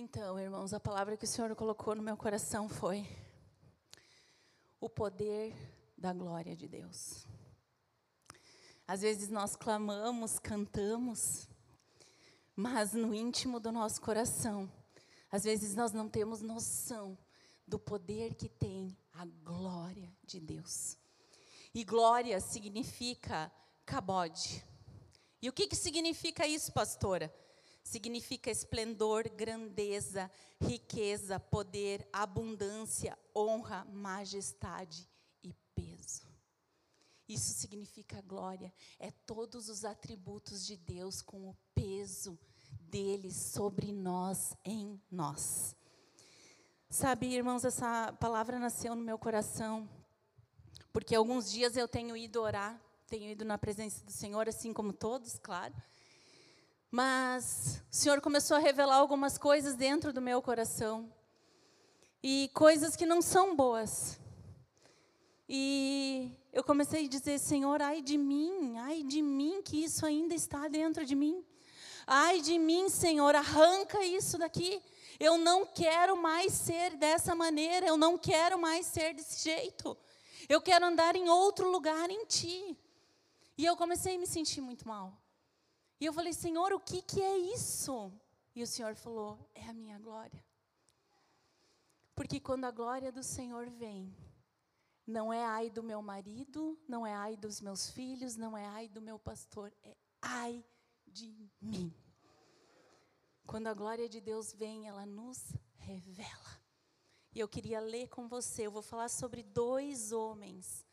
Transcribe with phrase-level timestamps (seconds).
[0.00, 3.04] Então, irmãos, a palavra que o Senhor colocou no meu coração foi
[4.80, 5.52] o poder
[5.96, 7.26] da glória de Deus.
[8.86, 11.48] Às vezes nós clamamos, cantamos,
[12.54, 14.70] mas no íntimo do nosso coração,
[15.32, 17.18] às vezes nós não temos noção
[17.66, 20.96] do poder que tem a glória de Deus.
[21.74, 23.50] E glória significa
[23.84, 24.64] cabode.
[25.42, 27.34] E o que, que significa isso, pastora?
[27.88, 30.30] Significa esplendor, grandeza,
[30.60, 35.08] riqueza, poder, abundância, honra, majestade
[35.42, 36.28] e peso.
[37.26, 42.38] Isso significa glória, é todos os atributos de Deus com o peso
[42.78, 45.74] dele sobre nós, em nós.
[46.90, 49.88] Sabe, irmãos, essa palavra nasceu no meu coração,
[50.92, 54.92] porque alguns dias eu tenho ido orar, tenho ido na presença do Senhor, assim como
[54.92, 55.74] todos, claro.
[56.90, 61.12] Mas o Senhor começou a revelar algumas coisas dentro do meu coração.
[62.22, 64.18] E coisas que não são boas.
[65.48, 70.34] E eu comecei a dizer: Senhor, ai de mim, ai de mim que isso ainda
[70.34, 71.44] está dentro de mim.
[72.06, 74.82] Ai de mim, Senhor, arranca isso daqui.
[75.20, 79.96] Eu não quero mais ser dessa maneira, eu não quero mais ser desse jeito.
[80.48, 82.78] Eu quero andar em outro lugar em Ti.
[83.58, 85.12] E eu comecei a me sentir muito mal.
[86.00, 88.12] E eu falei, Senhor, o que, que é isso?
[88.54, 90.44] E o Senhor falou, é a minha glória.
[92.14, 94.16] Porque quando a glória do Senhor vem,
[95.06, 98.88] não é ai do meu marido, não é ai dos meus filhos, não é ai
[98.88, 100.64] do meu pastor, é ai
[101.06, 101.92] de mim.
[103.46, 106.60] Quando a glória de Deus vem, ela nos revela.
[107.32, 110.87] E eu queria ler com você, eu vou falar sobre dois homens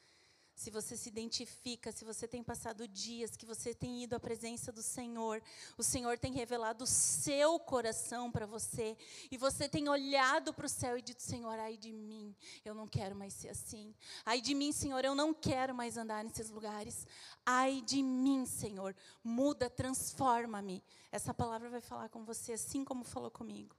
[0.55, 4.71] se você se identifica, se você tem passado dias, que você tem ido à presença
[4.71, 5.43] do Senhor,
[5.77, 8.97] o Senhor tem revelado o seu coração para você,
[9.29, 12.33] e você tem olhado para o céu e dito: Senhor, ai de mim,
[12.63, 13.93] eu não quero mais ser assim.
[14.25, 17.05] Ai de mim, Senhor, eu não quero mais andar nesses lugares.
[17.45, 20.81] Ai de mim, Senhor, muda, transforma-me.
[21.11, 23.75] Essa palavra vai falar com você assim como falou comigo.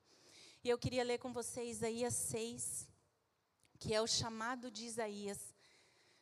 [0.63, 2.87] E eu queria ler com você Isaías 6,
[3.79, 5.56] que é o chamado de Isaías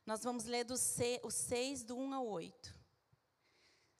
[0.06, 2.74] nós vamos ler do C, o 6, do 1 ao 8.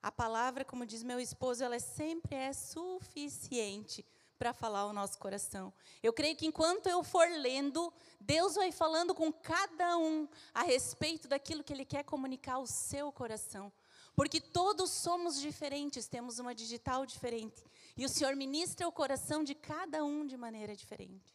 [0.02, 4.04] A palavra, como diz meu esposo, ela sempre é suficiente
[4.38, 5.72] para falar o nosso coração.
[6.02, 11.26] Eu creio que enquanto eu for lendo, Deus vai falando com cada um a respeito
[11.26, 13.72] daquilo que Ele quer comunicar ao seu coração.
[14.14, 17.64] Porque todos somos diferentes, temos uma digital diferente.
[17.96, 21.34] E o Senhor ministra o coração de cada um de maneira diferente.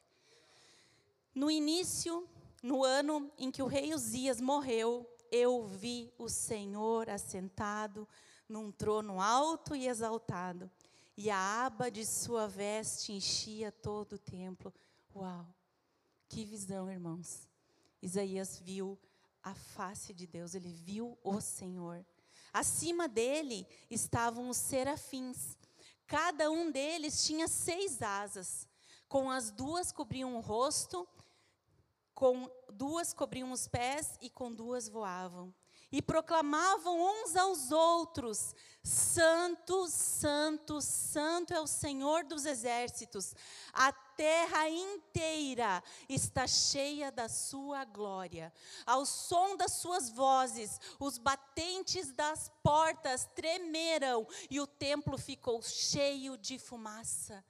[1.33, 2.27] No início
[2.61, 8.07] no ano em que o rei Uzias morreu, eu vi o Senhor assentado
[8.47, 10.69] num trono alto e exaltado,
[11.15, 14.73] e a aba de sua veste enchia todo o templo.
[15.15, 15.45] Uau!
[16.27, 17.47] Que visão, irmãos.
[18.01, 18.97] Isaías viu
[19.43, 22.05] a face de Deus, ele viu o Senhor.
[22.53, 25.57] Acima dele estavam os serafins.
[26.07, 28.67] Cada um deles tinha seis asas.
[29.07, 31.07] Com as duas cobriam o rosto
[32.19, 35.55] com duas cobriam os pés e com duas voavam.
[35.89, 38.53] E proclamavam uns aos outros:
[38.83, 43.33] Santo, Santo, Santo é o Senhor dos exércitos.
[43.71, 48.51] A terra inteira está cheia da sua glória.
[48.85, 56.37] Ao som das suas vozes, os batentes das portas tremeram e o templo ficou cheio
[56.37, 57.43] de fumaça.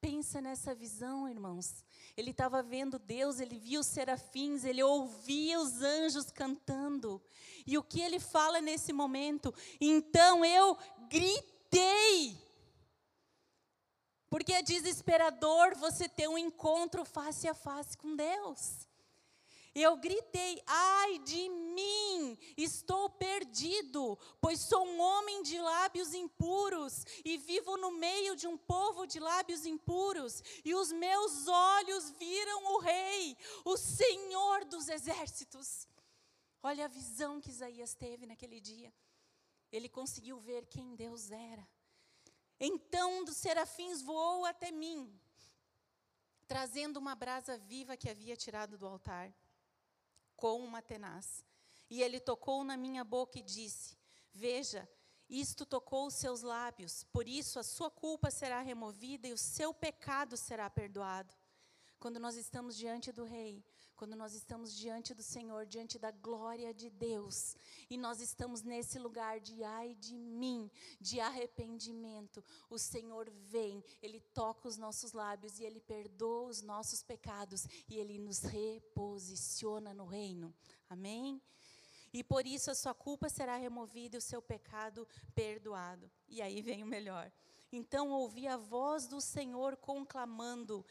[0.00, 1.84] Pensa nessa visão, irmãos.
[2.16, 7.22] Ele estava vendo Deus, ele via os serafins, ele ouvia os anjos cantando.
[7.66, 9.54] E o que ele fala nesse momento?
[9.78, 10.78] Então eu
[11.10, 12.40] gritei.
[14.30, 18.85] Porque é desesperador você ter um encontro face a face com Deus.
[19.78, 27.36] Eu gritei: ai de mim, estou perdido, pois sou um homem de lábios impuros e
[27.36, 32.78] vivo no meio de um povo de lábios impuros, e os meus olhos viram o
[32.78, 33.36] Rei,
[33.66, 35.86] o Senhor dos exércitos.
[36.62, 38.90] Olha a visão que Isaías teve naquele dia.
[39.70, 41.68] Ele conseguiu ver quem Deus era.
[42.58, 45.14] Então um dos serafins voou até mim,
[46.48, 49.30] trazendo uma brasa viva que havia tirado do altar
[50.36, 51.44] com uma tenaz.
[51.88, 53.96] E ele tocou na minha boca e disse:
[54.32, 54.88] Veja,
[55.28, 59.74] isto tocou os seus lábios, por isso a sua culpa será removida e o seu
[59.74, 61.34] pecado será perdoado.
[61.98, 63.64] quando nós estamos diante do Rei,
[63.96, 67.56] quando nós estamos diante do Senhor, diante da glória de Deus,
[67.88, 70.70] e nós estamos nesse lugar de ai de mim,
[71.00, 77.02] de arrependimento, o Senhor vem, Ele toca os nossos lábios e Ele perdoa os nossos
[77.02, 80.54] pecados e Ele nos reposiciona no reino.
[80.90, 81.40] Amém?
[82.12, 86.10] E por isso a sua culpa será removida e o seu pecado perdoado.
[86.28, 87.32] E aí vem o melhor.
[87.72, 90.84] Então ouvi a voz do Senhor conclamando: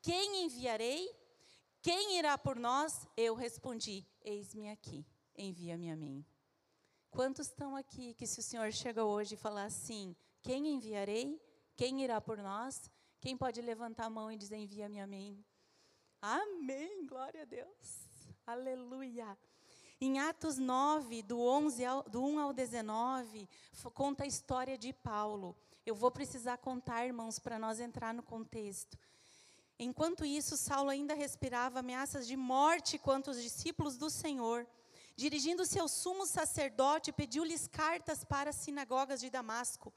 [0.00, 1.21] Quem enviarei?
[1.82, 3.08] Quem irá por nós?
[3.16, 5.04] Eu respondi: Eis-me aqui,
[5.36, 6.24] envia-me a mim.
[7.10, 11.42] Quantos estão aqui que se o Senhor chega hoje e falar assim: Quem enviarei?
[11.74, 12.88] Quem irá por nós?
[13.20, 15.44] Quem pode levantar a mão e dizer: Envia-me a mim?
[16.20, 18.06] Amém, glória a Deus.
[18.46, 19.36] Aleluia.
[20.00, 23.48] Em Atos 9, do, 11 ao, do 1 ao 19,
[23.92, 25.56] conta a história de Paulo.
[25.84, 28.96] Eu vou precisar contar, irmãos, para nós entrar no contexto.
[29.78, 34.66] Enquanto isso, Saulo ainda respirava ameaças de morte contra os discípulos do Senhor.
[35.16, 39.92] Dirigindo-se ao sumo sacerdote, pediu-lhes cartas para as sinagogas de Damasco,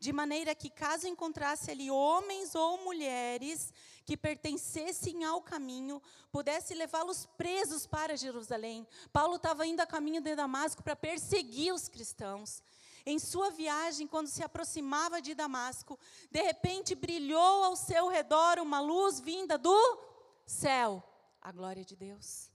[0.00, 3.72] de maneira que, caso encontrasse ali homens ou mulheres
[4.04, 6.00] que pertencessem ao caminho,
[6.30, 8.86] pudesse levá-los presos para Jerusalém.
[9.12, 12.62] Paulo estava indo a caminho de Damasco para perseguir os cristãos.
[13.10, 15.98] Em sua viagem, quando se aproximava de Damasco,
[16.30, 19.98] de repente brilhou ao seu redor uma luz vinda do
[20.44, 21.02] céu
[21.40, 22.50] a glória de Deus.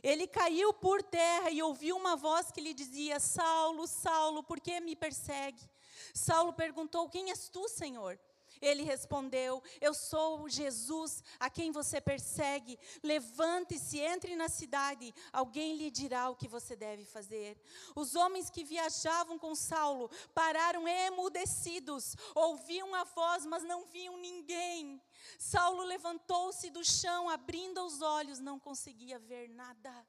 [0.00, 4.78] Ele caiu por terra e ouviu uma voz que lhe dizia: Saulo, Saulo, por que
[4.78, 5.68] me persegue?
[6.14, 8.16] Saulo perguntou: Quem és tu, Senhor?
[8.60, 12.78] Ele respondeu: Eu sou Jesus, a quem você persegue.
[13.02, 17.58] Levante-se, entre na cidade, alguém lhe dirá o que você deve fazer.
[17.94, 25.00] Os homens que viajavam com Saulo pararam emudecidos, ouviam a voz, mas não viam ninguém.
[25.38, 30.06] Saulo levantou-se do chão, abrindo os olhos, não conseguia ver nada.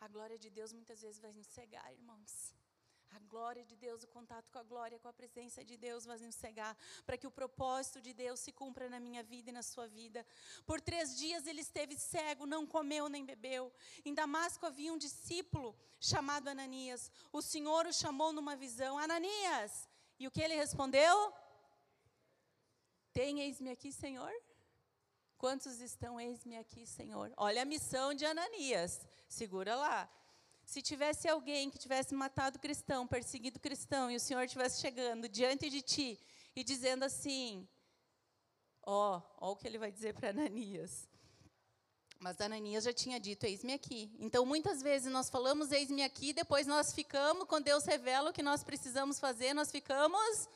[0.00, 2.57] A glória de Deus muitas vezes vai nos cegar, irmãos.
[3.10, 6.18] A glória de Deus, o contato com a glória, com a presença de Deus vai
[6.18, 6.76] nos cegar,
[7.06, 10.26] para que o propósito de Deus se cumpra na minha vida e na sua vida.
[10.66, 13.72] Por três dias ele esteve cego, não comeu nem bebeu.
[14.04, 17.10] Em Damasco havia um discípulo chamado Ananias.
[17.32, 19.88] O Senhor o chamou numa visão: Ananias!
[20.18, 21.32] E o que ele respondeu?
[23.12, 24.32] Tem, eis-me aqui, Senhor.
[25.38, 27.32] Quantos estão, eis-me aqui, Senhor?
[27.36, 29.06] Olha a missão de Ananias.
[29.28, 30.10] Segura lá.
[30.68, 35.70] Se tivesse alguém que tivesse matado cristão, perseguido cristão, e o Senhor estivesse chegando diante
[35.70, 36.20] de ti
[36.54, 37.66] e dizendo assim:
[38.82, 41.08] Ó, ó o que ele vai dizer para Ananias.
[42.18, 44.14] Mas Ananias já tinha dito: Eis-me aqui.
[44.18, 48.42] Então, muitas vezes nós falamos: Eis-me aqui, depois nós ficamos, quando Deus revela o que
[48.42, 50.50] nós precisamos fazer, nós ficamos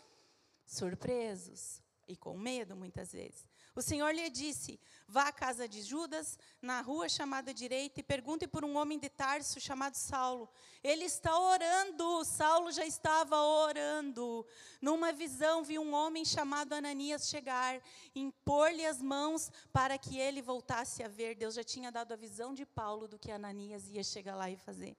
[0.66, 3.51] surpresos e com medo, muitas vezes.
[3.74, 4.78] O Senhor lhe disse:
[5.08, 9.08] Vá à casa de Judas, na rua chamada direita, e pergunte por um homem de
[9.08, 10.48] Tarso chamado Saulo.
[10.82, 12.24] Ele está orando.
[12.24, 14.46] Saulo já estava orando.
[14.80, 17.80] Numa visão, viu um homem chamado Ananias chegar,
[18.14, 21.34] impor-lhe as mãos para que ele voltasse a ver.
[21.34, 24.56] Deus já tinha dado a visão de Paulo do que Ananias ia chegar lá e
[24.56, 24.96] fazer.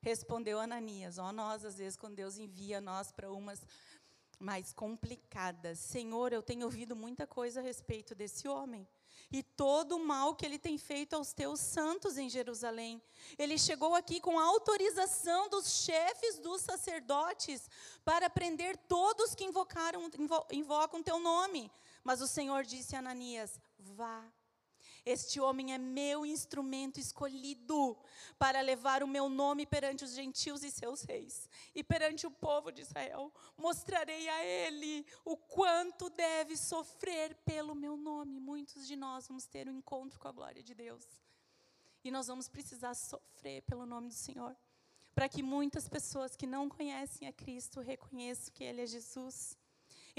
[0.00, 3.66] Respondeu Ananias: Ó, nós, às vezes, quando Deus envia nós para umas
[4.38, 5.78] mais complicadas.
[5.78, 8.86] Senhor, eu tenho ouvido muita coisa a respeito desse homem
[9.30, 13.02] e todo o mal que ele tem feito aos teus santos em Jerusalém.
[13.38, 17.68] Ele chegou aqui com autorização dos chefes dos sacerdotes
[18.04, 21.70] para prender todos que invocaram, invo, invocam teu nome.
[22.04, 24.24] Mas o Senhor disse a Ananias: vá
[25.06, 27.96] este homem é meu instrumento escolhido
[28.36, 32.72] para levar o meu nome perante os gentios e seus reis e perante o povo
[32.72, 33.32] de Israel.
[33.56, 38.40] Mostrarei a ele o quanto deve sofrer pelo meu nome.
[38.40, 41.06] Muitos de nós vamos ter um encontro com a glória de Deus.
[42.02, 44.56] E nós vamos precisar sofrer pelo nome do Senhor,
[45.14, 49.56] para que muitas pessoas que não conhecem a Cristo reconheçam que Ele é Jesus.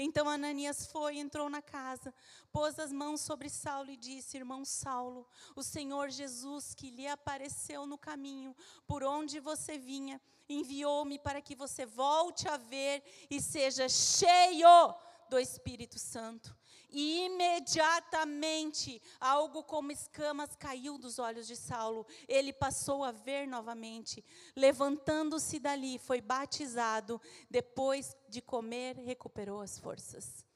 [0.00, 2.14] Então Ananias foi, entrou na casa,
[2.52, 5.26] pôs as mãos sobre Saulo e disse: Irmão Saulo,
[5.56, 8.54] o Senhor Jesus, que lhe apareceu no caminho
[8.86, 14.94] por onde você vinha, enviou-me para que você volte a ver e seja cheio
[15.28, 16.56] do Espírito Santo.
[16.90, 22.06] E imediatamente algo como escamas caiu dos olhos de Saulo.
[22.26, 24.24] Ele passou a ver novamente.
[24.56, 27.20] Levantando-se dali, foi batizado.
[27.50, 30.46] Depois de comer, recuperou as forças.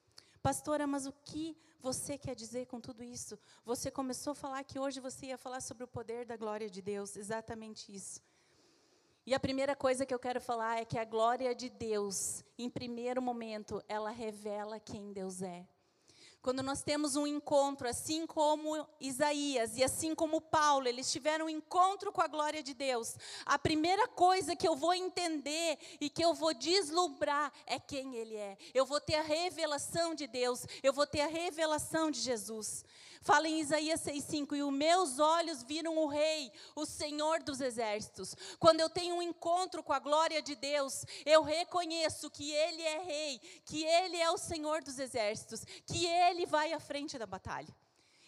[0.42, 3.38] Pastora, mas o que você quer dizer com tudo isso?
[3.64, 6.80] Você começou a falar que hoje você ia falar sobre o poder da glória de
[6.80, 8.20] Deus, exatamente isso.
[9.24, 12.68] E a primeira coisa que eu quero falar é que a glória de Deus, em
[12.68, 15.64] primeiro momento, ela revela quem Deus é.
[16.42, 21.48] Quando nós temos um encontro, assim como Isaías e assim como Paulo, eles tiveram um
[21.48, 23.14] encontro com a glória de Deus,
[23.46, 28.34] a primeira coisa que eu vou entender e que eu vou deslumbrar é quem Ele
[28.34, 28.58] é.
[28.74, 32.84] Eu vou ter a revelação de Deus, eu vou ter a revelação de Jesus.
[33.22, 38.34] Fala em Isaías 6,5: E os meus olhos viram o Rei, o Senhor dos Exércitos.
[38.58, 42.98] Quando eu tenho um encontro com a glória de Deus, eu reconheço que Ele é
[42.98, 47.74] Rei, que Ele é o Senhor dos Exércitos, que Ele vai à frente da batalha.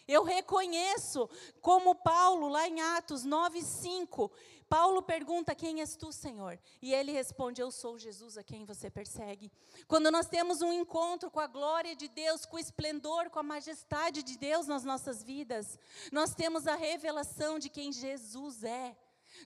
[0.07, 1.27] Eu reconheço,
[1.61, 4.31] como Paulo, lá em Atos 9,5,
[4.69, 6.59] Paulo pergunta: Quem és tu, Senhor?
[6.81, 9.51] E ele responde: Eu sou Jesus a quem você persegue.
[9.87, 13.43] Quando nós temos um encontro com a glória de Deus, com o esplendor, com a
[13.43, 15.79] majestade de Deus nas nossas vidas,
[16.11, 18.95] nós temos a revelação de quem Jesus é.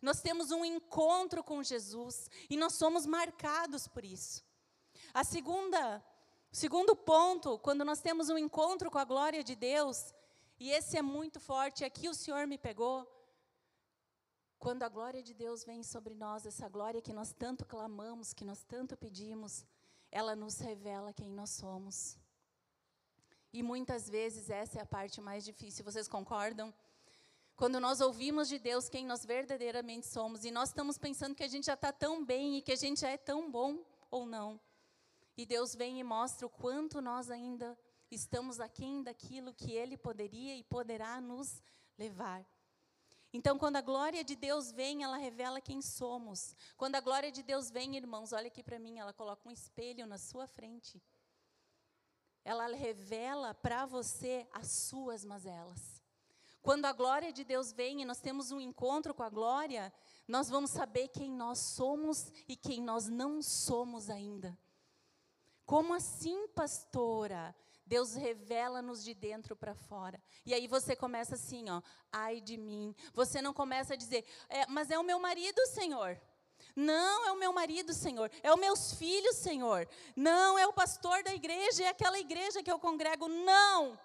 [0.02, 4.44] Nós temos um encontro com Jesus e nós somos marcados por isso.
[5.14, 6.04] A segunda,
[6.52, 10.14] segundo ponto, quando nós temos um encontro com a glória de Deus,
[10.60, 13.08] e esse é muito forte, aqui o Senhor me pegou,
[14.58, 18.44] quando a glória de Deus vem sobre nós, essa glória que nós tanto clamamos, que
[18.44, 19.66] nós tanto pedimos,
[20.12, 22.18] ela nos revela quem nós somos.
[23.54, 26.74] E muitas vezes essa é a parte mais difícil, vocês concordam?
[27.56, 31.48] Quando nós ouvimos de Deus quem nós verdadeiramente somos e nós estamos pensando que a
[31.48, 34.60] gente já está tão bem e que a gente já é tão bom ou não.
[35.40, 37.80] E Deus vem e mostra o quanto nós ainda
[38.12, 41.64] estamos aquém daquilo que Ele poderia e poderá nos
[41.98, 42.46] levar.
[43.32, 46.54] Então, quando a glória de Deus vem, ela revela quem somos.
[46.76, 50.06] Quando a glória de Deus vem, irmãos, olha aqui para mim, ela coloca um espelho
[50.06, 51.02] na sua frente.
[52.44, 56.04] Ela revela para você as suas mazelas.
[56.62, 59.94] Quando a glória de Deus vem e nós temos um encontro com a glória,
[60.28, 64.60] nós vamos saber quem nós somos e quem nós não somos ainda.
[65.70, 67.56] Como assim, pastora?
[67.86, 70.20] Deus revela-nos de dentro para fora.
[70.44, 71.80] E aí você começa assim, ó,
[72.12, 72.96] ai de mim.
[73.14, 76.20] Você não começa a dizer, é, mas é o meu marido, Senhor.
[76.76, 78.32] Não é o meu marido, Senhor.
[78.42, 79.88] É os meus filhos, Senhor.
[80.16, 83.28] Não é o pastor da igreja, é aquela igreja que eu congrego.
[83.28, 83.96] Não.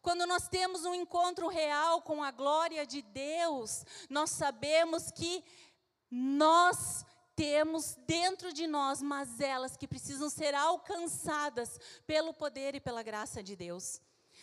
[0.00, 5.44] Quando nós temos um encontro real com a glória de Deus, nós sabemos que
[6.10, 7.04] nós
[7.42, 13.56] temos dentro de nós mazelas que precisam ser alcançadas pelo poder e pela graça de
[13.56, 14.00] Deus.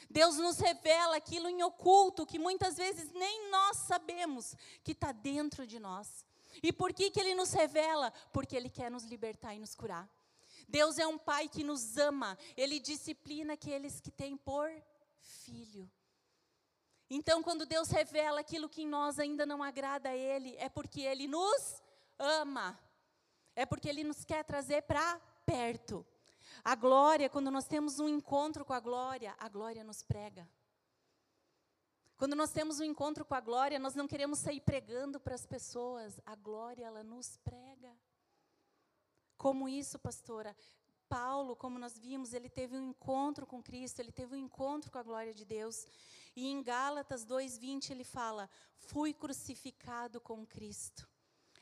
[0.09, 4.53] Deus nos revela aquilo em oculto que muitas vezes nem nós sabemos
[4.83, 6.25] que está dentro de nós.
[6.61, 8.11] E por que, que Ele nos revela?
[8.33, 10.05] Porque Ele quer nos libertar e nos curar.
[10.67, 14.69] Deus é um Pai que nos ama, Ele disciplina aqueles que têm por
[15.21, 15.89] filho.
[17.09, 20.99] Então, quando Deus revela aquilo que em nós ainda não agrada a Ele, é porque
[20.99, 21.81] Ele nos
[22.19, 22.77] ama.
[23.55, 26.05] É porque Ele nos quer trazer para perto.
[26.63, 30.47] A glória, quando nós temos um encontro com a glória, a glória nos prega.
[32.17, 35.45] Quando nós temos um encontro com a glória, nós não queremos sair pregando para as
[35.45, 36.19] pessoas.
[36.25, 37.95] A glória, ela nos prega.
[39.37, 40.53] Como isso, pastora?
[41.07, 44.99] Paulo, como nós vimos, ele teve um encontro com Cristo, ele teve um encontro com
[44.99, 45.87] a glória de Deus.
[46.35, 51.09] E em Gálatas 2:20 ele fala: "Fui crucificado com Cristo.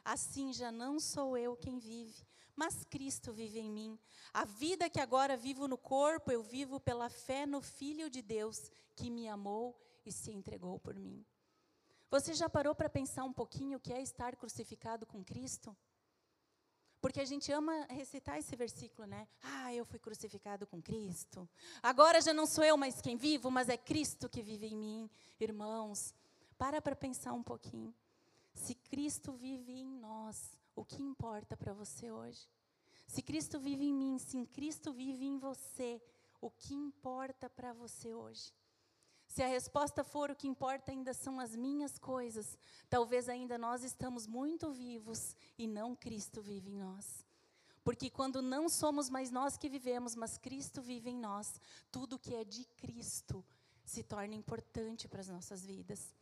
[0.07, 3.99] Assim já não sou eu quem vive, mas Cristo vive em mim.
[4.33, 8.71] A vida que agora vivo no corpo, eu vivo pela fé no Filho de Deus,
[8.95, 11.25] que me amou e se entregou por mim.
[12.09, 15.75] Você já parou para pensar um pouquinho o que é estar crucificado com Cristo?
[17.01, 19.27] Porque a gente ama recitar esse versículo, né?
[19.43, 21.49] Ah, eu fui crucificado com Cristo.
[21.83, 25.09] Agora já não sou eu mais quem vivo, mas é Cristo que vive em mim.
[25.37, 26.15] Irmãos,
[26.57, 27.93] para para pensar um pouquinho.
[28.57, 32.49] Se Cristo vive em nós, o que importa para você hoje?
[33.05, 36.01] Se Cristo vive em mim, se Cristo vive em você,
[36.41, 38.51] o que importa para você hoje?
[39.27, 42.57] Se a resposta for o que importa ainda são as minhas coisas,
[42.89, 47.25] talvez ainda nós estamos muito vivos e não Cristo vive em nós.
[47.83, 51.61] Porque quando não somos mais nós que vivemos, mas Cristo vive em nós,
[51.91, 53.45] tudo que é de Cristo
[53.85, 56.13] se torna importante para as nossas vidas.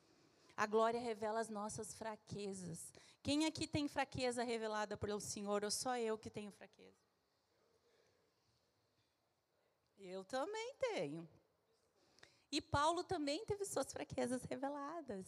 [0.58, 2.94] A glória revela as nossas fraquezas.
[3.22, 7.04] Quem aqui tem fraqueza revelada pelo Senhor ou só eu que tenho fraqueza?
[9.98, 11.28] Eu também tenho.
[12.52, 15.26] E Paulo também teve suas fraquezas reveladas.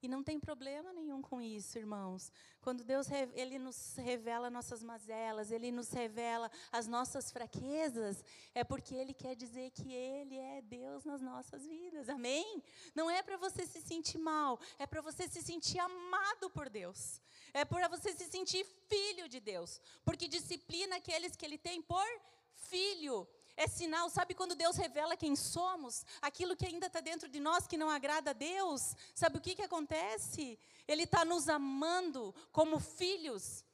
[0.00, 2.32] E não tem problema nenhum com isso, irmãos.
[2.60, 8.24] Quando Deus ele nos revela nossas mazelas, ele nos revela as nossas fraquezas,
[8.54, 12.08] é porque ele quer dizer que ele é Deus nas nossas vidas.
[12.08, 12.62] Amém?
[12.94, 17.20] Não é para você se sentir mal, é para você se sentir amado por Deus.
[17.52, 22.06] É para você se sentir filho de Deus, porque disciplina aqueles que ele tem por
[22.54, 23.26] filho.
[23.58, 27.66] É sinal, sabe quando Deus revela quem somos, aquilo que ainda está dentro de nós
[27.66, 30.56] que não agrada a Deus, sabe o que, que acontece?
[30.86, 33.64] Ele está nos amando como filhos,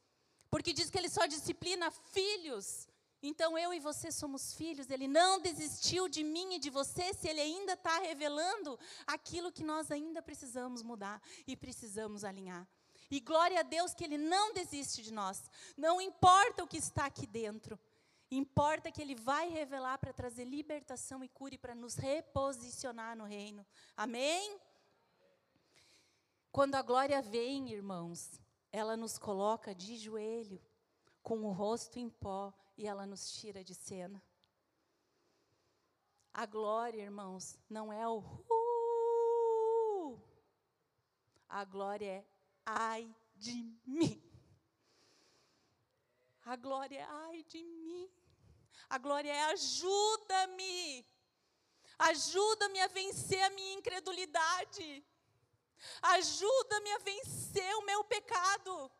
[0.50, 2.88] porque diz que Ele só disciplina filhos.
[3.22, 7.28] Então eu e você somos filhos, Ele não desistiu de mim e de você, se
[7.28, 12.66] Ele ainda está revelando aquilo que nós ainda precisamos mudar e precisamos alinhar.
[13.10, 15.42] E glória a Deus que Ele não desiste de nós,
[15.76, 17.78] não importa o que está aqui dentro.
[18.36, 23.24] Importa que Ele vai revelar para trazer libertação e cura e para nos reposicionar no
[23.24, 23.64] reino.
[23.96, 24.60] Amém?
[26.50, 28.40] Quando a glória vem, irmãos,
[28.72, 30.60] ela nos coloca de joelho,
[31.22, 34.22] com o rosto em pó, e ela nos tira de cena.
[36.32, 38.64] A glória, irmãos, não é o uh,
[41.48, 42.24] a glória é
[42.66, 44.20] ai de mim.
[46.44, 48.10] A glória é ai de mim.
[48.88, 51.06] A glória é ajuda-me.
[51.98, 55.04] Ajuda-me a vencer a minha incredulidade.
[56.02, 58.90] Ajuda-me a vencer o meu pecado.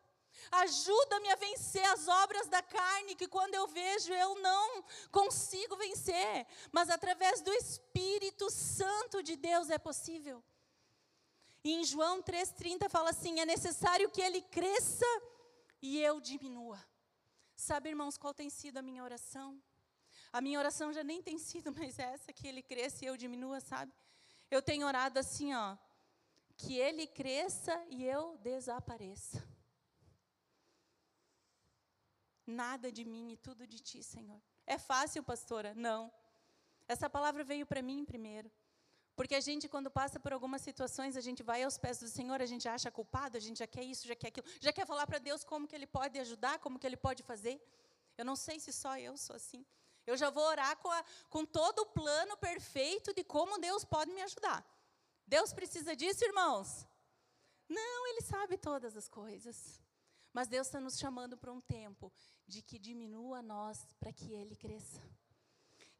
[0.51, 6.45] Ajuda-me a vencer as obras da carne que quando eu vejo eu não consigo vencer,
[6.71, 10.43] mas através do Espírito Santo de Deus é possível.
[11.63, 15.05] E em João 3:30 fala assim: "É necessário que ele cresça
[15.81, 16.79] e eu diminua".
[17.55, 19.61] Sabe, irmãos, qual tem sido a minha oração?
[20.31, 23.59] A minha oração já nem tem sido mais essa, que ele cresça e eu diminua,
[23.59, 23.93] sabe?
[24.51, 25.77] Eu tenho orado assim, ó,
[26.57, 29.43] que ele cresça e eu desapareça.
[32.45, 34.39] Nada de mim e tudo de ti, Senhor.
[34.67, 35.73] É fácil, pastora?
[35.73, 36.11] Não.
[36.87, 38.51] Essa palavra veio para mim primeiro.
[39.15, 42.41] Porque a gente, quando passa por algumas situações, a gente vai aos pés do Senhor,
[42.41, 45.07] a gente acha culpado, a gente já quer isso, já quer aquilo, já quer falar
[45.07, 47.61] para Deus como que Ele pode ajudar, como que Ele pode fazer.
[48.17, 49.65] Eu não sei se só eu sou assim.
[50.05, 54.11] Eu já vou orar com, a, com todo o plano perfeito de como Deus pode
[54.11, 54.63] me ajudar.
[55.25, 56.85] Deus precisa disso, irmãos?
[57.69, 59.81] Não, Ele sabe todas as coisas.
[60.33, 62.11] Mas Deus está nos chamando para um tempo
[62.45, 65.01] de que diminua nós para que Ele cresça.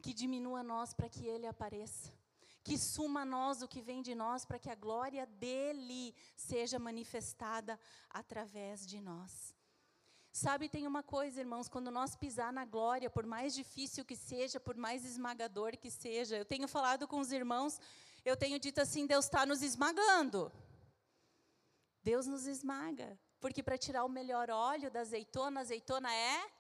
[0.02, 2.12] Que diminua nós para que Ele apareça
[2.66, 6.80] que suma a nós o que vem de nós, para que a glória dele seja
[6.80, 9.54] manifestada através de nós.
[10.32, 14.60] Sabe, tem uma coisa, irmãos, quando nós pisar na glória, por mais difícil que seja,
[14.60, 17.80] por mais esmagador que seja, eu tenho falado com os irmãos,
[18.26, 20.52] eu tenho dito assim: Deus está nos esmagando.
[22.02, 26.52] Deus nos esmaga, porque para tirar o melhor óleo da azeitona, a azeitona é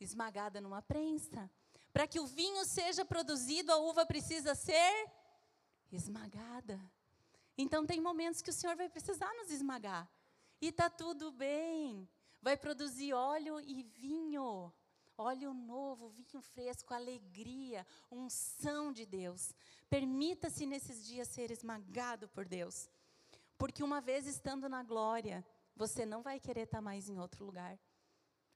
[0.00, 1.50] esmagada numa prensa.
[1.92, 5.17] Para que o vinho seja produzido, a uva precisa ser
[5.96, 6.80] esmagada.
[7.56, 10.08] Então tem momentos que o Senhor vai precisar nos esmagar.
[10.60, 12.08] E tá tudo bem.
[12.40, 14.72] Vai produzir óleo e vinho.
[15.16, 19.52] Óleo novo, vinho fresco, alegria, unção de Deus.
[19.90, 22.88] Permita-se nesses dias ser esmagado por Deus.
[23.56, 27.76] Porque uma vez estando na glória, você não vai querer estar mais em outro lugar.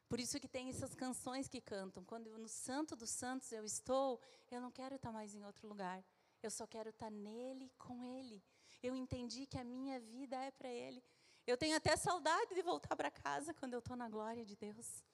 [0.08, 2.04] Por isso que tem essas canções que cantam.
[2.04, 6.04] Quando no Santo dos Santos eu estou, eu não quero estar mais em outro lugar.
[6.42, 8.42] Eu só quero estar nele, com ele.
[8.82, 11.00] Eu entendi que a minha vida é para ele.
[11.46, 15.04] Eu tenho até saudade de voltar para casa quando eu estou na glória de Deus.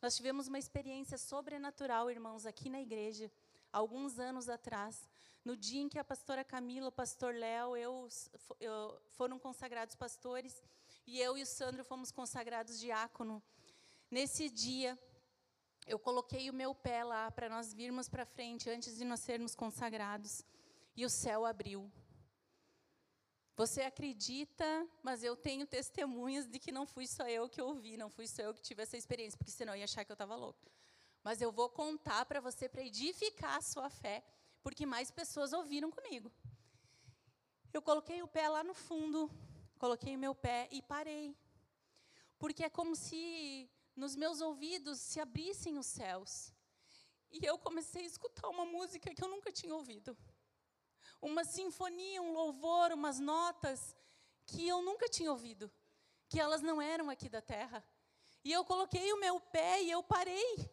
[0.00, 3.30] Nós tivemos uma experiência sobrenatural, irmãos, aqui na igreja,
[3.72, 5.08] alguns anos atrás,
[5.44, 8.08] no dia em que a pastora Camila, o pastor Léo, eu,
[8.58, 10.60] eu, foram consagrados pastores,
[11.06, 13.40] e eu e o Sandro fomos consagrados diácono.
[14.10, 14.98] Nesse dia,
[15.86, 19.54] eu coloquei o meu pé lá para nós virmos para frente, antes de nós sermos
[19.54, 20.44] consagrados
[20.96, 21.90] e o céu abriu.
[23.56, 28.08] Você acredita, mas eu tenho testemunhas de que não fui só eu que ouvi, não
[28.08, 30.34] fui só eu que tive essa experiência, porque senão eu ia achar que eu estava
[30.34, 30.70] louca.
[31.22, 34.24] Mas eu vou contar para você para edificar a sua fé,
[34.62, 36.32] porque mais pessoas ouviram comigo.
[37.72, 39.30] Eu coloquei o pé lá no fundo,
[39.78, 41.36] coloquei o meu pé e parei.
[42.38, 46.52] Porque é como se nos meus ouvidos se abrissem os céus.
[47.30, 50.16] E eu comecei a escutar uma música que eu nunca tinha ouvido
[51.22, 53.96] uma sinfonia, um louvor, umas notas
[54.44, 55.70] que eu nunca tinha ouvido,
[56.28, 57.82] que elas não eram aqui da terra.
[58.44, 60.70] E eu coloquei o meu pé e eu parei.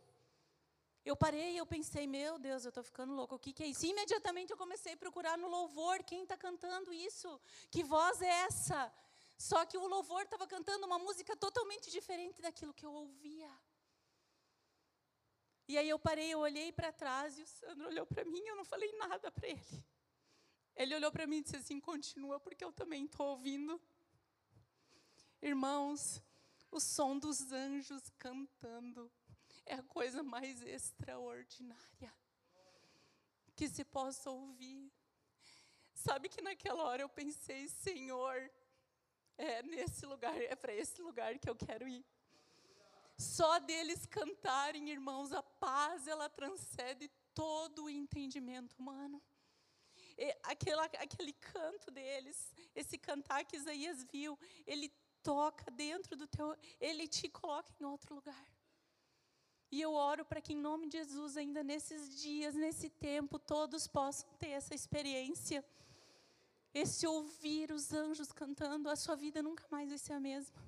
[1.06, 3.68] Eu parei e eu pensei, meu Deus, eu estou ficando louco, o que, que é
[3.68, 3.86] isso?
[3.86, 7.40] E imediatamente eu comecei a procurar no louvor quem está cantando isso,
[7.72, 8.92] que voz é essa?
[9.38, 13.50] Só que o louvor estava cantando uma música totalmente diferente daquilo que eu ouvia.
[15.68, 18.48] E aí eu parei, eu olhei para trás e o Sandro olhou para mim e
[18.48, 19.86] eu não falei nada para ele.
[20.80, 23.80] Ele olhou para mim e disse assim: continua, porque eu também estou ouvindo.
[25.42, 26.22] Irmãos,
[26.72, 29.12] o som dos anjos cantando
[29.66, 32.14] é a coisa mais extraordinária.
[33.58, 34.90] que se possa ouvir.
[35.94, 38.50] Sabe que naquela hora eu pensei, Senhor,
[39.38, 42.06] é nesse lugar, é para esse lugar que eu quero ir.
[43.18, 49.22] Só deles cantarem, irmãos, a paz ela transcende todo o entendimento humano.
[50.44, 54.92] Aquele canto deles, esse cantar que Isaías viu, ele
[55.24, 58.48] toca dentro do teu, ele te coloca em outro lugar.
[59.72, 63.88] E eu oro para que, em nome de Jesus, ainda nesses dias, nesse tempo, todos
[63.88, 65.64] possam ter essa experiência.
[66.74, 70.60] Esse ouvir os anjos cantando, a sua vida nunca mais vai ser a mesma.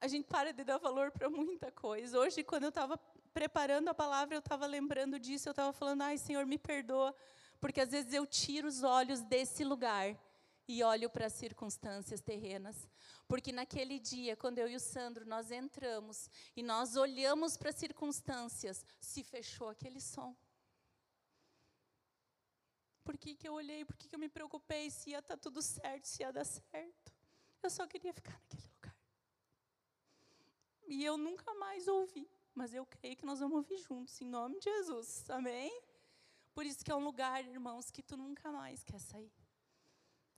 [0.00, 2.18] A gente para de dar valor para muita coisa.
[2.18, 2.96] Hoje, quando eu estava
[3.34, 7.14] preparando a palavra, eu estava lembrando disso, eu estava falando, ai, Senhor, me perdoa,
[7.60, 10.16] porque às vezes eu tiro os olhos desse lugar
[10.68, 12.88] e olho para as circunstâncias terrenas.
[13.26, 17.76] Porque naquele dia, quando eu e o Sandro nós entramos e nós olhamos para as
[17.76, 20.34] circunstâncias, se fechou aquele som.
[23.02, 23.84] Por que, que eu olhei?
[23.84, 26.44] Por que, que eu me preocupei se ia estar tá tudo certo, se ia dar
[26.44, 27.12] certo?
[27.62, 28.96] Eu só queria ficar naquele lugar.
[30.86, 32.30] E eu nunca mais ouvi.
[32.54, 35.28] Mas eu creio que nós vamos ouvir juntos, em nome de Jesus.
[35.28, 35.82] Amém?
[36.54, 39.32] Por isso que é um lugar, irmãos, que tu nunca mais quer sair.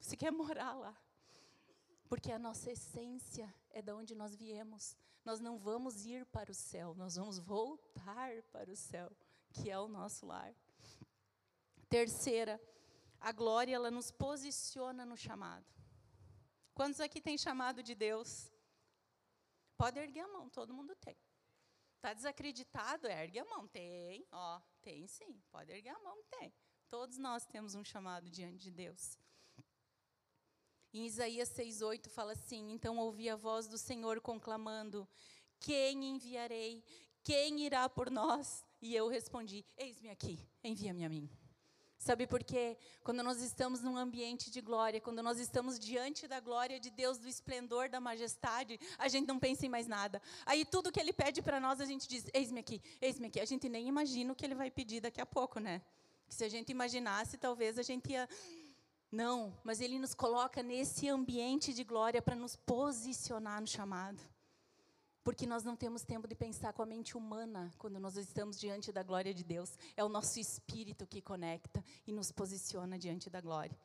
[0.01, 0.97] Você quer morar lá.
[2.09, 4.97] Porque a nossa essência é da onde nós viemos.
[5.25, 9.11] Nós não vamos ir para o céu, nós vamos voltar para o céu,
[9.53, 10.55] que é o nosso lar.
[11.89, 12.61] Terceira,
[13.21, 15.67] a glória ela nos posiciona no chamado.
[16.73, 18.53] Quantos aqui tem chamado de Deus?
[19.77, 21.17] Pode erguer a mão, todo mundo tem.
[21.97, 23.07] Está desacreditado?
[23.09, 23.67] Ergue a mão.
[23.67, 25.43] Tem, ó, tem sim.
[25.51, 26.53] Pode erguer a mão, tem.
[26.89, 29.19] Todos nós temos um chamado diante de Deus.
[30.93, 35.09] Em Isaías 6,8 fala assim: Então ouvi a voz do Senhor conclamando:
[35.59, 36.85] Quem enviarei?
[37.23, 38.65] Quem irá por nós?
[38.81, 41.29] E eu respondi: Eis-me aqui, envia-me a mim.
[41.99, 42.77] Sabe por quê?
[43.03, 47.19] Quando nós estamos num ambiente de glória, quando nós estamos diante da glória de Deus,
[47.19, 50.21] do esplendor, da majestade, a gente não pensa em mais nada.
[50.45, 53.41] Aí tudo que Ele pede para nós, a gente diz: Eis-me aqui, eis-me aqui.
[53.41, 55.83] A gente nem imagina o que Ele vai pedir daqui a pouco, né?
[56.29, 58.29] Que se a gente imaginasse, talvez a gente ia
[59.11, 64.21] não, mas Ele nos coloca nesse ambiente de glória para nos posicionar no chamado.
[65.27, 68.93] Porque nós não temos tempo de pensar com a mente humana quando nós estamos diante
[68.93, 69.77] da glória de Deus.
[69.97, 73.77] É o nosso espírito que conecta e nos posiciona diante da glória.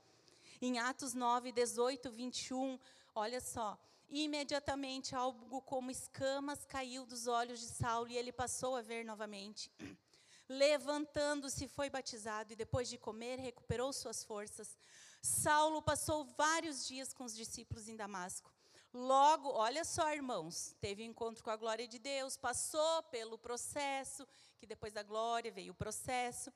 [0.62, 2.78] Em Atos 9, 18, 21,
[3.16, 3.76] olha só.
[4.08, 9.72] Imediatamente algo como escamas caiu dos olhos de Saulo e ele passou a ver novamente.
[10.48, 14.78] Levantando-se, foi batizado e depois de comer, recuperou suas forças.
[15.24, 18.51] Saulo passou vários dias com os discípulos em Damasco.
[18.94, 24.28] Logo, olha só, irmãos, teve encontro com a glória de Deus, passou pelo processo,
[24.58, 26.52] que depois da glória veio o processo.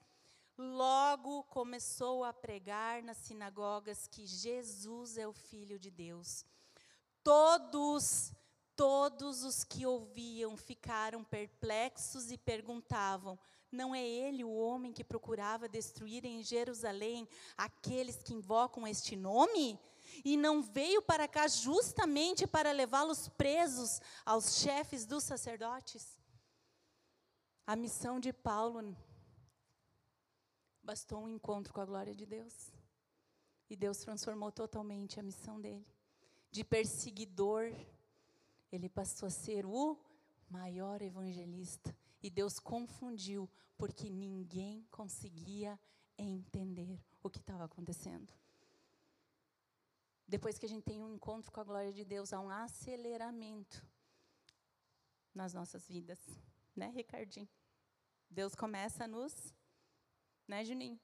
[0.57, 6.45] Logo começou a pregar nas sinagogas que Jesus é o Filho de Deus.
[7.23, 8.33] Todos,
[8.75, 13.39] todos os que ouviam ficaram perplexos e perguntavam:
[13.71, 19.79] não é ele o homem que procurava destruir em Jerusalém aqueles que invocam este nome?
[20.23, 26.17] E não veio para cá justamente para levá-los presos aos chefes dos sacerdotes?
[27.65, 28.95] A missão de Paulo
[30.83, 32.71] bastou um encontro com a glória de Deus.
[33.69, 35.85] E Deus transformou totalmente a missão dele.
[36.51, 37.73] De perseguidor,
[38.71, 39.97] ele passou a ser o
[40.49, 41.95] maior evangelista.
[42.21, 45.79] E Deus confundiu, porque ninguém conseguia
[46.17, 48.31] entender o que estava acontecendo.
[50.27, 53.85] Depois que a gente tem um encontro com a glória de Deus, há um aceleramento
[55.33, 56.19] nas nossas vidas.
[56.75, 57.49] Né, Ricardinho?
[58.29, 59.53] Deus começa a nos,
[60.47, 60.99] né, Juninho?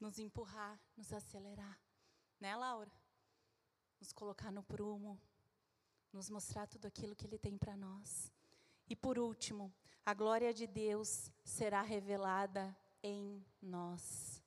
[0.00, 1.78] Nos empurrar, nos acelerar.
[2.40, 2.90] Né, Laura?
[4.00, 5.20] Nos colocar no prumo,
[6.12, 8.32] nos mostrar tudo aquilo que Ele tem para nós.
[8.88, 9.72] E por último,
[10.04, 14.42] a glória de Deus será revelada em nós.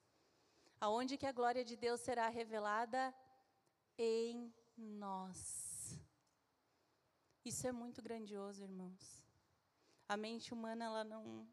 [0.80, 3.14] Aonde que a glória de Deus será revelada?
[4.04, 5.40] Em nós.
[7.46, 9.24] Isso é muito grandioso, irmãos.
[10.08, 11.48] A mente humana ela não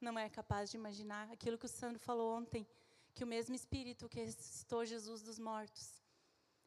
[0.00, 2.66] não é capaz de imaginar aquilo que o Sandro falou ontem,
[3.14, 6.02] que o mesmo espírito que ressuscitou Jesus dos mortos,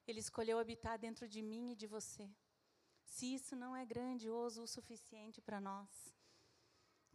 [0.08, 2.30] ele escolheu habitar dentro de mim e de você
[3.14, 5.90] se isso não é grandioso o suficiente para nós,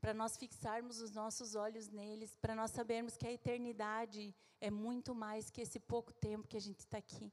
[0.01, 5.15] para nós fixarmos os nossos olhos neles, para nós sabermos que a eternidade é muito
[5.15, 7.33] mais que esse pouco tempo que a gente está aqui.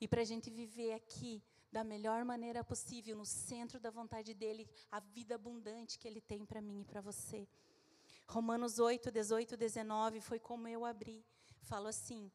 [0.00, 4.68] E para a gente viver aqui da melhor maneira possível, no centro da vontade dele,
[4.90, 7.46] a vida abundante que ele tem para mim e para você.
[8.26, 11.24] Romanos 8, 18, 19 foi como eu abri.
[11.62, 12.30] Falo assim: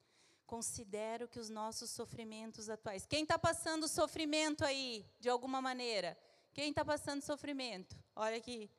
[0.46, 3.06] considero que os nossos sofrimentos atuais.
[3.06, 6.18] Quem está passando sofrimento aí, de alguma maneira?
[6.54, 7.96] Quem está passando sofrimento?
[8.16, 8.70] Olha aqui.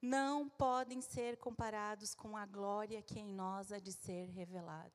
[0.00, 4.92] Não podem ser comparados com a glória que em nós há de ser revelado.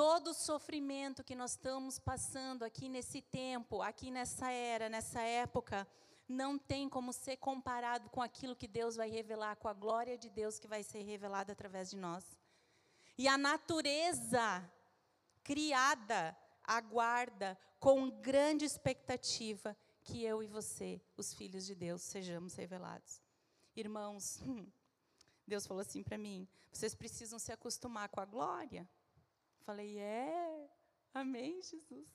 [0.00, 5.86] Todo sofrimento que nós estamos passando aqui nesse tempo, aqui nessa era, nessa época,
[6.26, 10.30] não tem como ser comparado com aquilo que Deus vai revelar, com a glória de
[10.30, 12.24] Deus que vai ser revelada através de nós.
[13.18, 14.66] E a natureza
[15.44, 16.34] criada
[16.64, 23.20] aguarda com grande expectativa que eu e você, os filhos de Deus, sejamos revelados.
[23.76, 24.40] Irmãos,
[25.46, 28.88] Deus falou assim para mim: vocês precisam se acostumar com a glória.
[29.70, 30.68] Falei, é,
[31.14, 32.08] amém, Jesus.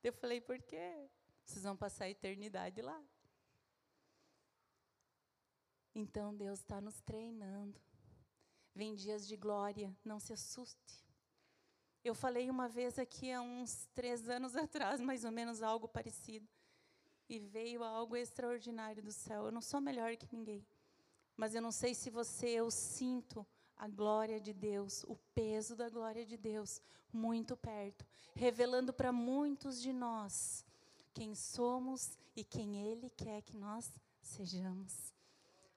[0.00, 1.10] Eu falei, por quê?
[1.44, 3.04] Vocês vão passar a eternidade lá.
[5.92, 7.80] Então Deus está nos treinando.
[8.72, 11.04] Vem dias de glória, não se assuste.
[12.04, 16.48] Eu falei uma vez aqui há uns três anos atrás, mais ou menos algo parecido.
[17.28, 19.46] E veio algo extraordinário do céu.
[19.46, 20.64] Eu não sou melhor que ninguém.
[21.36, 23.44] Mas eu não sei se você, eu sinto
[23.76, 26.80] a glória de Deus, o peso da glória de Deus
[27.12, 30.64] muito perto, revelando para muitos de nós
[31.12, 35.14] quem somos e quem Ele quer que nós sejamos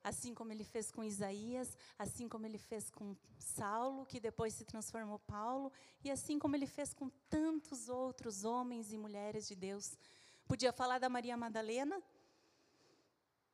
[0.07, 4.63] assim como ele fez com Isaías, assim como ele fez com Saulo, que depois se
[4.63, 9.97] transformou Paulo, e assim como ele fez com tantos outros homens e mulheres de Deus.
[10.47, 12.01] Podia falar da Maria Madalena,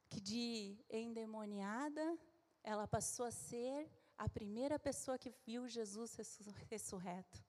[0.10, 2.18] que de endemoniada,
[2.64, 3.90] ela passou a ser
[4.24, 6.16] a primeira pessoa que viu Jesus
[6.70, 7.44] ressurreto.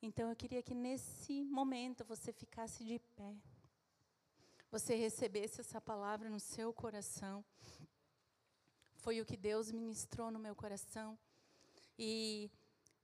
[0.00, 3.34] Então eu queria que nesse momento você ficasse de pé.
[4.70, 7.44] Você recebesse essa palavra no seu coração.
[8.94, 11.18] Foi o que Deus ministrou no meu coração.
[11.98, 12.48] E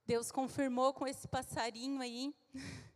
[0.05, 2.33] Deus confirmou com esse passarinho aí.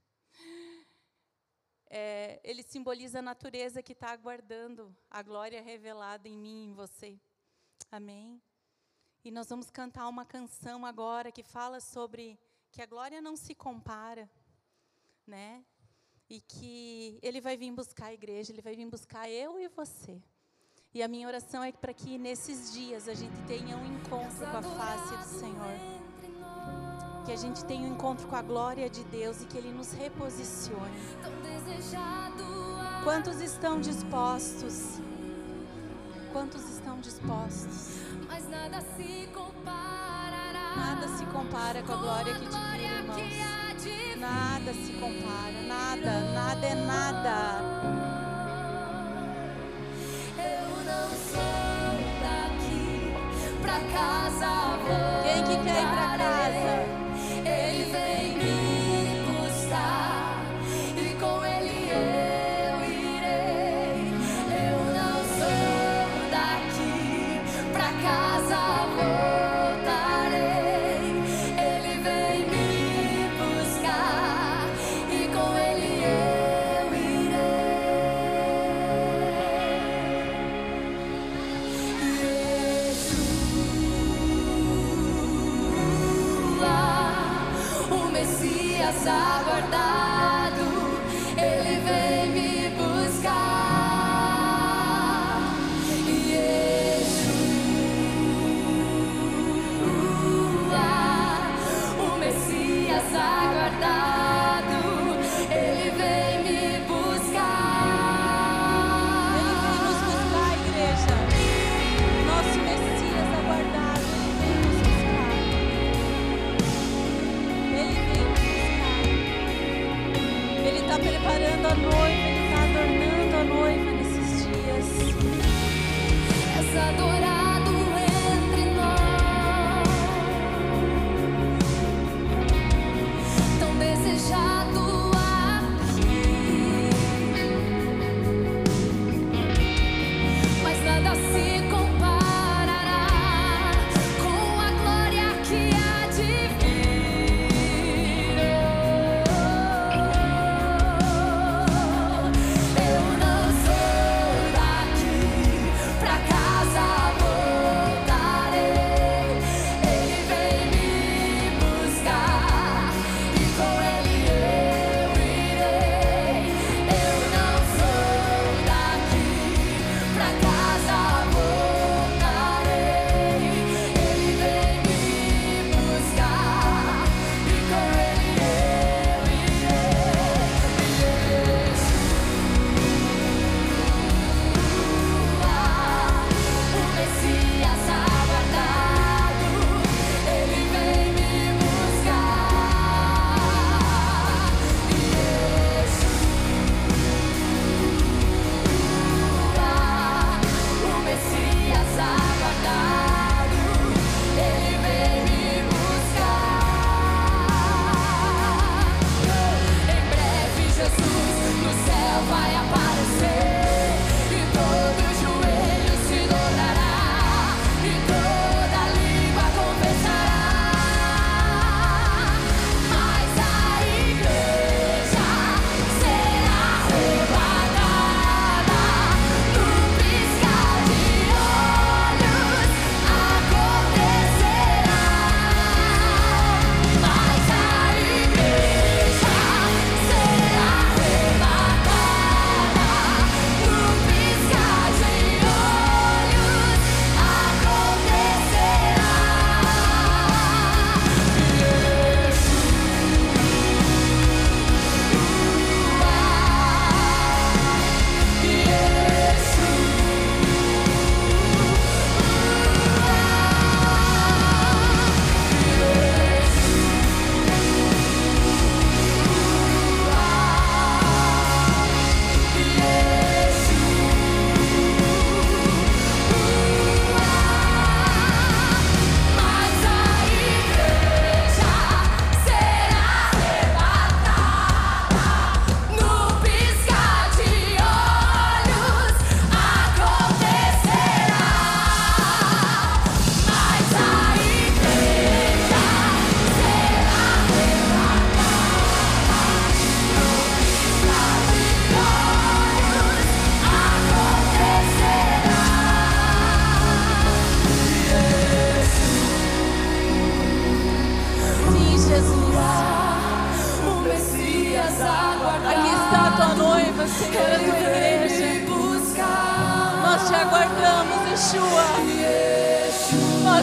[1.97, 6.73] É, ele simboliza a natureza que está aguardando a glória revelada em mim e em
[6.73, 7.17] você.
[7.89, 8.41] Amém?
[9.25, 12.37] E nós vamos cantar uma canção agora que fala sobre
[12.71, 14.29] que a glória não se compara,
[15.25, 15.65] né?
[16.29, 20.21] E que ele vai vir buscar a igreja, ele vai vir buscar eu e você.
[20.93, 24.57] E a minha oração é para que nesses dias a gente tenha um encontro com
[24.57, 25.75] a face do Senhor.
[27.25, 29.91] Que a gente tenha um encontro com a glória de Deus e que Ele nos
[29.91, 30.99] reposicione.
[33.03, 34.99] Quantos estão dispostos?
[36.35, 37.95] Quantos estão dispostos?
[38.27, 40.75] Mas nada se comparará.
[40.75, 44.19] Nada se compara com a glória que te vir, irmãos.
[44.19, 45.61] Nada se compara.
[45.65, 47.85] Nada, nada é nada.
[53.93, 54.24] casa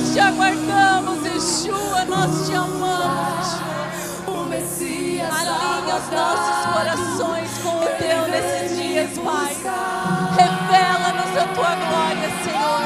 [0.03, 2.05] Nós te aguardamos, Yeshua.
[2.07, 4.35] Nós te amamos, Yeshua.
[4.35, 9.57] O Messias Alinha os nossos corações com o teu nesses dias, Pai.
[10.35, 12.83] Revela-nos a tua glória, Senhor.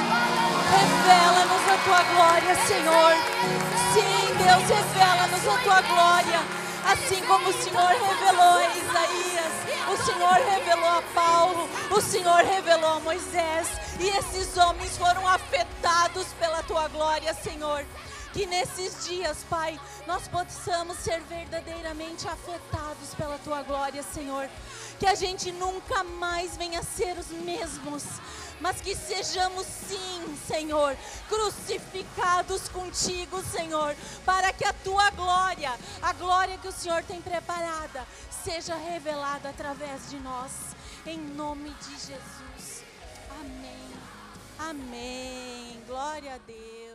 [0.76, 3.12] Revela-nos a tua glória, Senhor.
[3.94, 6.40] Sim, Deus, revela-nos a tua glória.
[6.84, 9.52] Assim como o Senhor revelou a Isaías,
[9.88, 13.68] o Senhor revelou a Paulo, o Senhor revelou a Moisés.
[14.00, 17.84] E esses homens foram afetados pela tua glória, Senhor.
[18.32, 24.50] Que nesses dias, Pai, nós possamos ser verdadeiramente afetados pela tua glória, Senhor.
[24.98, 28.02] Que a gente nunca mais venha ser os mesmos,
[28.60, 30.96] mas que sejamos sim, Senhor,
[31.28, 33.94] crucificados contigo, Senhor,
[34.24, 35.72] para que a tua glória,
[36.02, 38.06] a glória que o Senhor tem preparada,
[38.46, 40.52] seja revelada através de nós.
[41.04, 42.84] Em nome de Jesus.
[43.40, 43.90] Amém.
[44.56, 45.82] Amém.
[45.84, 46.85] Glória a Deus.